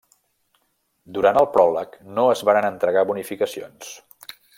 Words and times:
Durant 1.17 1.39
el 1.41 1.47
pròleg 1.57 1.99
no 2.19 2.25
es 2.37 2.41
varen 2.51 2.69
entregar 2.71 3.05
bonificacions. 3.11 3.93